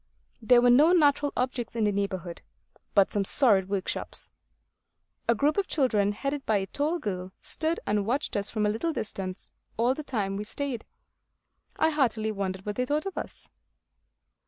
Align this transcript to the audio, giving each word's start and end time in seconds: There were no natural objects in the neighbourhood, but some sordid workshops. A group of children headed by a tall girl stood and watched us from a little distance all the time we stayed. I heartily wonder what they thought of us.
There 0.41 0.63
were 0.63 0.71
no 0.71 0.93
natural 0.93 1.31
objects 1.37 1.75
in 1.75 1.83
the 1.83 1.91
neighbourhood, 1.91 2.41
but 2.95 3.11
some 3.11 3.23
sordid 3.23 3.69
workshops. 3.69 4.31
A 5.29 5.35
group 5.35 5.57
of 5.57 5.67
children 5.67 6.11
headed 6.11 6.43
by 6.43 6.57
a 6.57 6.65
tall 6.65 6.97
girl 6.97 7.33
stood 7.39 7.79
and 7.85 8.03
watched 8.07 8.35
us 8.35 8.49
from 8.49 8.65
a 8.65 8.69
little 8.69 8.93
distance 8.93 9.51
all 9.77 9.93
the 9.93 10.01
time 10.01 10.37
we 10.37 10.43
stayed. 10.43 10.85
I 11.75 11.91
heartily 11.91 12.31
wonder 12.31 12.61
what 12.63 12.77
they 12.77 12.85
thought 12.87 13.05
of 13.05 13.15
us. 13.15 13.47